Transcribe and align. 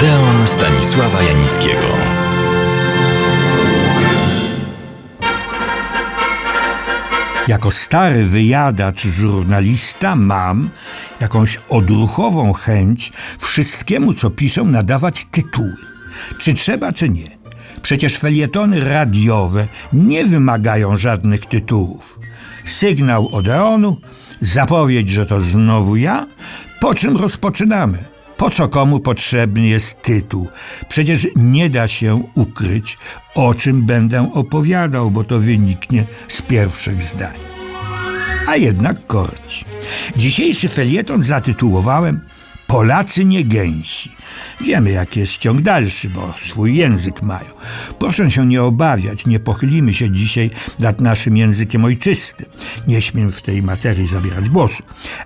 Odeon 0.00 0.46
Stanisława 0.46 1.22
Janickiego. 1.22 1.86
Jako 7.48 7.70
stary 7.70 8.24
wyjadacz 8.24 9.06
żurnalista 9.06 10.16
mam 10.16 10.70
jakąś 11.20 11.58
odruchową 11.68 12.52
chęć 12.52 13.12
wszystkiemu, 13.38 14.14
co 14.14 14.30
piszą, 14.30 14.64
nadawać 14.64 15.26
tytuły. 15.30 15.76
Czy 16.38 16.54
trzeba, 16.54 16.92
czy 16.92 17.08
nie. 17.08 17.28
Przecież 17.82 18.18
felietony 18.18 18.80
radiowe 18.80 19.68
nie 19.92 20.26
wymagają 20.26 20.96
żadnych 20.96 21.46
tytułów. 21.46 22.20
Sygnał 22.64 23.28
Odeonu, 23.34 23.96
zapowiedź, 24.40 25.10
że 25.10 25.26
to 25.26 25.40
znowu 25.40 25.96
ja, 25.96 26.26
po 26.80 26.94
czym 26.94 27.16
rozpoczynamy. 27.16 28.19
Po 28.40 28.50
co 28.50 28.68
komu 28.68 29.00
potrzebny 29.00 29.66
jest 29.66 30.02
tytuł? 30.02 30.48
Przecież 30.88 31.28
nie 31.36 31.70
da 31.70 31.88
się 31.88 32.22
ukryć, 32.34 32.98
o 33.34 33.54
czym 33.54 33.82
będę 33.82 34.32
opowiadał, 34.32 35.10
bo 35.10 35.24
to 35.24 35.40
wyniknie 35.40 36.04
z 36.28 36.42
pierwszych 36.42 37.02
zdań. 37.02 37.38
A 38.46 38.56
jednak 38.56 39.06
korci. 39.06 39.64
Dzisiejszy 40.16 40.68
felieton 40.68 41.24
zatytułowałem 41.24 42.20
Polacy 42.70 43.24
nie 43.24 43.44
gęsi. 43.44 44.10
Wiemy, 44.60 44.90
jaki 44.90 45.20
jest 45.20 45.38
ciąg 45.38 45.60
dalszy, 45.60 46.10
bo 46.10 46.34
swój 46.42 46.76
język 46.76 47.22
mają. 47.22 47.48
Proszę 47.98 48.30
się 48.30 48.46
nie 48.46 48.62
obawiać, 48.62 49.26
nie 49.26 49.40
pochylimy 49.40 49.94
się 49.94 50.10
dzisiaj 50.10 50.50
nad 50.78 51.00
naszym 51.00 51.36
językiem 51.36 51.84
ojczystym. 51.84 52.46
Nie 52.86 53.02
śmiem 53.02 53.32
w 53.32 53.42
tej 53.42 53.62
materii 53.62 54.06
zabierać 54.06 54.50
głosu. 54.50 54.82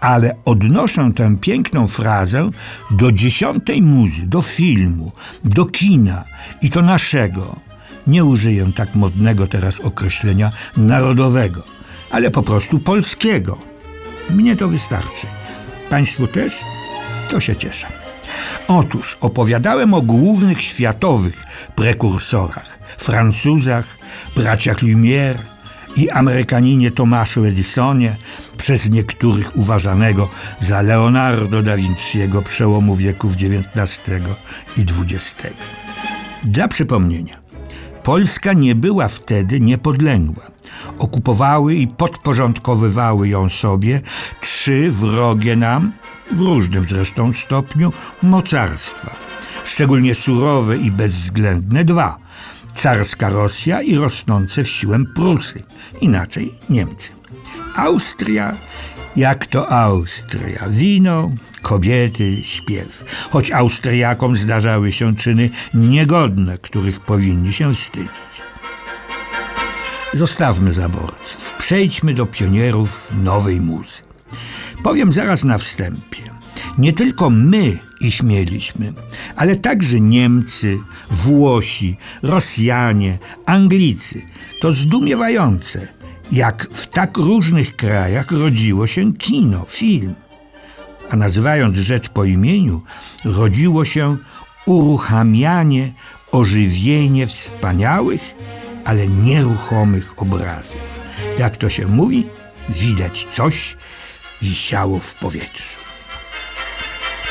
Ale 0.00 0.36
odnoszę 0.44 1.10
tę 1.16 1.36
piękną 1.40 1.88
frazę 1.88 2.50
do 2.90 3.12
dziesiątej 3.12 3.82
muzy, 3.82 4.26
do 4.26 4.42
filmu, 4.42 5.12
do 5.44 5.64
kina 5.64 6.24
i 6.62 6.70
to 6.70 6.82
naszego. 6.82 7.60
Nie 8.06 8.24
użyję 8.24 8.72
tak 8.76 8.94
modnego 8.94 9.46
teraz 9.46 9.80
określenia 9.80 10.52
narodowego, 10.76 11.62
ale 12.10 12.30
po 12.30 12.42
prostu 12.42 12.78
polskiego. 12.78 13.58
Mnie 14.30 14.56
to 14.56 14.68
wystarczy. 14.68 15.26
Państwu 15.90 16.26
też? 16.26 16.52
To 17.28 17.40
się 17.40 17.56
cieszę. 17.56 17.86
Otóż 18.68 19.16
opowiadałem 19.20 19.94
o 19.94 20.02
głównych 20.02 20.62
światowych 20.62 21.44
prekursorach 21.74 22.78
Francuzach, 22.98 23.98
braciach 24.36 24.82
Lumière 24.82 25.38
i 25.96 26.10
Amerykaninie 26.10 26.90
Tomaszu 26.90 27.44
Edisonie, 27.44 28.16
przez 28.56 28.90
niektórych 28.90 29.56
uważanego 29.56 30.28
za 30.60 30.82
Leonardo 30.82 31.62
da 31.62 31.76
Vinciego 31.76 32.42
przełomu 32.42 32.94
wieków 32.94 33.32
XIX 33.32 34.02
i 34.76 34.80
XX. 34.80 35.54
Dla 36.44 36.68
przypomnienia, 36.68 37.38
Polska 38.02 38.52
nie 38.52 38.74
była 38.74 39.08
wtedy 39.08 39.60
niepodległa. 39.60 40.50
Okupowały 40.98 41.74
i 41.74 41.86
podporządkowywały 41.86 43.28
ją 43.28 43.48
sobie 43.48 44.00
trzy 44.40 44.90
wrogie 44.90 45.56
nam 45.56 45.92
w 46.30 46.40
różnym 46.40 46.86
zresztą 46.86 47.32
stopniu, 47.32 47.92
mocarstwa. 48.22 49.16
Szczególnie 49.64 50.14
surowe 50.14 50.76
i 50.76 50.90
bezwzględne 50.90 51.84
dwa. 51.84 52.18
Carska 52.74 53.28
Rosja 53.28 53.82
i 53.82 53.96
rosnące 53.96 54.64
w 54.64 54.68
siłę 54.68 54.98
Prusy, 55.14 55.62
inaczej 56.00 56.54
Niemcy. 56.70 57.12
Austria, 57.76 58.56
jak 59.16 59.46
to 59.46 59.72
Austria. 59.72 60.68
Wino, 60.68 61.30
kobiety, 61.62 62.42
śpiew. 62.42 63.04
Choć 63.30 63.52
Austriakom 63.52 64.36
zdarzały 64.36 64.92
się 64.92 65.14
czyny 65.14 65.50
niegodne, 65.74 66.58
których 66.58 67.00
powinni 67.00 67.52
się 67.52 67.74
wstydzić. 67.74 68.10
Zostawmy 70.12 70.72
zaborców. 70.72 71.54
Przejdźmy 71.58 72.14
do 72.14 72.26
pionierów 72.26 73.10
nowej 73.22 73.60
muzy. 73.60 74.07
Powiem 74.82 75.12
zaraz 75.12 75.44
na 75.44 75.58
wstępie. 75.58 76.22
Nie 76.78 76.92
tylko 76.92 77.30
my 77.30 77.78
ich 78.00 78.22
mieliśmy, 78.22 78.92
ale 79.36 79.56
także 79.56 80.00
Niemcy, 80.00 80.78
Włosi, 81.10 81.96
Rosjanie, 82.22 83.18
Anglicy. 83.46 84.22
To 84.60 84.72
zdumiewające, 84.72 85.88
jak 86.32 86.68
w 86.72 86.86
tak 86.86 87.16
różnych 87.16 87.76
krajach 87.76 88.30
rodziło 88.30 88.86
się 88.86 89.12
kino, 89.12 89.64
film. 89.68 90.14
A 91.10 91.16
nazywając 91.16 91.76
rzecz 91.76 92.08
po 92.08 92.24
imieniu, 92.24 92.82
rodziło 93.24 93.84
się 93.84 94.16
uruchamianie, 94.66 95.92
ożywienie 96.32 97.26
wspaniałych, 97.26 98.34
ale 98.84 99.08
nieruchomych 99.08 100.22
obrazów. 100.22 101.00
Jak 101.38 101.56
to 101.56 101.68
się 101.68 101.86
mówi, 101.86 102.24
widać 102.68 103.26
coś, 103.30 103.76
wisiało 104.42 104.98
w 104.98 105.14
powietrzu. 105.14 105.80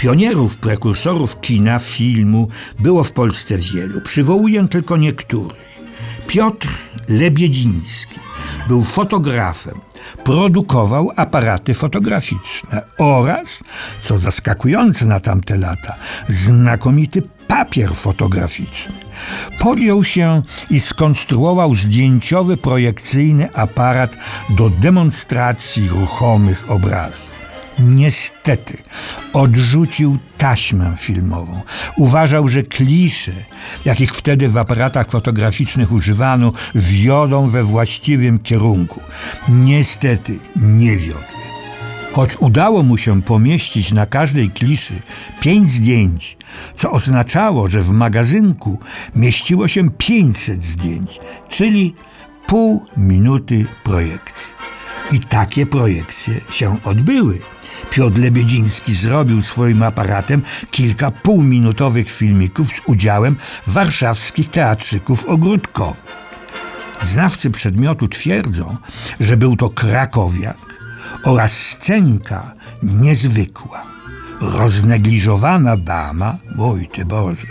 Pionierów, 0.00 0.56
prekursorów 0.56 1.40
kina, 1.40 1.78
filmu 1.78 2.48
było 2.78 3.04
w 3.04 3.12
Polsce 3.12 3.58
wielu. 3.58 4.00
Przywołuję 4.00 4.68
tylko 4.68 4.96
niektórych. 4.96 5.80
Piotr 6.26 6.68
Lebiedziński 7.08 8.20
był 8.68 8.84
fotografem, 8.84 9.80
produkował 10.24 11.10
aparaty 11.16 11.74
fotograficzne 11.74 12.82
oraz, 12.98 13.64
co 14.02 14.18
zaskakujące 14.18 15.06
na 15.06 15.20
tamte 15.20 15.58
lata, 15.58 15.96
znakomity 16.28 17.22
papier 17.54 17.94
fotograficzny. 17.94 18.94
Podjął 19.58 20.04
się 20.04 20.42
i 20.70 20.80
skonstruował 20.80 21.74
zdjęciowy 21.74 22.56
projekcyjny 22.56 23.54
aparat 23.54 24.16
do 24.50 24.70
demonstracji 24.70 25.88
ruchomych 25.88 26.70
obrazów. 26.70 27.34
Niestety 27.78 28.78
odrzucił 29.32 30.18
taśmę 30.38 30.94
filmową. 30.96 31.62
Uważał, 31.96 32.48
że 32.48 32.62
klisze, 32.62 33.32
jakich 33.84 34.14
wtedy 34.14 34.48
w 34.48 34.56
aparatach 34.56 35.10
fotograficznych 35.10 35.92
używano, 35.92 36.52
wiodą 36.74 37.48
we 37.48 37.64
właściwym 37.64 38.38
kierunku. 38.38 39.00
Niestety 39.48 40.38
nie 40.56 40.96
wiodły. 40.96 41.43
Choć 42.14 42.36
udało 42.36 42.82
mu 42.82 42.96
się 42.96 43.22
pomieścić 43.22 43.92
na 43.92 44.06
każdej 44.06 44.50
kliszy 44.50 44.94
pięć 45.40 45.70
zdjęć, 45.70 46.36
co 46.76 46.90
oznaczało, 46.90 47.68
że 47.68 47.82
w 47.82 47.90
magazynku 47.90 48.78
mieściło 49.16 49.68
się 49.68 49.90
500 49.90 50.64
zdjęć, 50.64 51.20
czyli 51.48 51.94
pół 52.46 52.86
minuty 52.96 53.66
projekcji. 53.84 54.52
I 55.12 55.20
takie 55.20 55.66
projekcje 55.66 56.40
się 56.50 56.78
odbyły. 56.84 57.38
Piotr 57.90 58.20
Lebiedziński 58.20 58.94
zrobił 58.94 59.42
swoim 59.42 59.82
aparatem 59.82 60.42
kilka 60.70 61.10
półminutowych 61.10 62.12
filmików 62.12 62.68
z 62.68 62.80
udziałem 62.86 63.36
warszawskich 63.66 64.50
teatrzyków 64.50 65.28
ogródkowych. 65.28 66.24
Znawcy 67.02 67.50
przedmiotu 67.50 68.08
twierdzą, 68.08 68.76
że 69.20 69.36
był 69.36 69.56
to 69.56 69.70
krakowiak 69.70 70.73
oraz 71.24 71.52
scenka 71.52 72.54
niezwykła. 72.82 73.82
Roznegliżowana 74.40 75.76
dama, 75.76 76.38
oj 76.58 76.88
ty 76.92 77.04
Boże, 77.04 77.46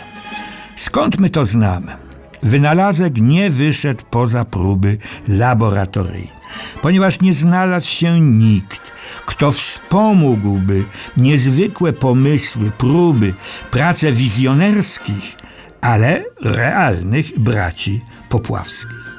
skąd 0.76 1.20
my 1.20 1.30
to 1.30 1.46
znamy? 1.46 2.09
Wynalazek 2.44 3.18
nie 3.22 3.50
wyszedł 3.50 4.04
poza 4.10 4.46
próby 4.46 4.98
laboratoryjne, 5.28 6.40
ponieważ 6.82 7.22
nie 7.22 7.34
znalazł 7.34 7.88
się 7.88 8.20
nikt, 8.20 8.82
kto 9.26 9.52
wspomógłby 9.52 10.86
niezwykłe 11.18 11.94
pomysły, 11.94 12.72
próby, 12.78 13.34
prace 13.72 14.12
wizjonerskich, 14.12 15.36
ale 15.82 16.24
realnych 16.42 17.40
braci 17.40 18.02
Popławskich. 18.30 19.10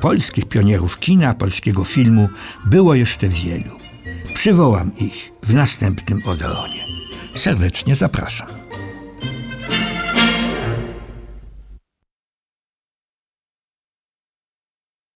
Polskich 0.00 0.48
pionierów 0.48 0.98
kina, 0.98 1.34
polskiego 1.34 1.84
filmu 1.84 2.28
było 2.64 2.94
jeszcze 2.94 3.28
wielu. 3.28 3.78
Przywołam 4.34 4.96
ich 4.96 5.32
w 5.42 5.54
następnym 5.54 6.22
Odeonie. 6.26 6.84
Serdecznie 7.34 7.96
zapraszam. 7.96 8.65